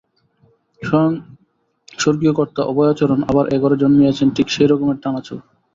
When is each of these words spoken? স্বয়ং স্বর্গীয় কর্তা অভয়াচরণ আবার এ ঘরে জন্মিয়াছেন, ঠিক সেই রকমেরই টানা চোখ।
স্বয়ং 0.81 1.11
স্বর্গীয় 1.99 2.33
কর্তা 2.33 2.61
অভয়াচরণ 2.63 3.19
আবার 3.29 3.45
এ 3.47 3.57
ঘরে 3.59 3.75
জন্মিয়াছেন, 3.77 4.27
ঠিক 4.35 4.47
সেই 4.49 4.67
রকমেরই 4.67 5.01
টানা 5.03 5.21
চোখ। 5.27 5.39